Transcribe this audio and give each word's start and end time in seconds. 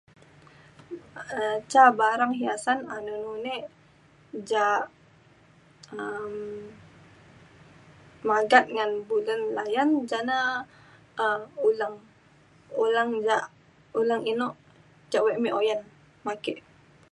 um 1.37 1.55
ca 1.71 1.85
barang 1.99 2.33
hiasan 2.39 2.79
anun 2.95 3.19
nu 3.25 3.33
e 3.55 3.57
ja 4.49 4.65
um 6.01 6.33
magat 8.27 8.65
ngan 8.75 8.91
bulen 9.07 9.41
layan. 9.57 9.89
ja 10.09 10.19
na 10.29 10.37
um 11.23 11.41
uleng. 11.67 11.95
uleng 12.83 13.11
le 13.27 13.37
uleng 13.99 14.23
eno 14.31 14.47
ca 15.11 15.19
wek 15.25 15.37
me 15.43 15.49
uyan 15.59 15.81
me 16.23 16.31
ake 16.35 16.53